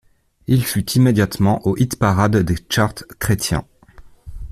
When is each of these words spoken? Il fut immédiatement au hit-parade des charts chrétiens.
Il 0.47 0.65
fut 0.65 0.89
immédiatement 0.93 1.61
au 1.67 1.77
hit-parade 1.77 2.37
des 2.37 2.55
charts 2.71 2.95
chrétiens. 3.19 3.67